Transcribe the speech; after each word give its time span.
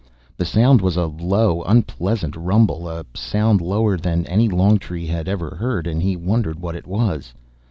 The 0.35 0.45
Sound 0.45 0.81
was 0.81 0.97
a 0.97 1.05
low 1.05 1.61
unpleasant 1.61 2.35
rumble, 2.35 2.89
a 2.89 3.05
sound 3.13 3.61
lower 3.61 3.97
than 3.97 4.25
any 4.25 4.49
Longtree 4.49 5.05
had 5.05 5.27
ever 5.29 5.51
heard, 5.53 5.85
and 5.85 6.01
he 6.01 6.15
wondered 6.15 6.59
what 6.59 6.75
it 6.75 6.87
was. 6.87 7.35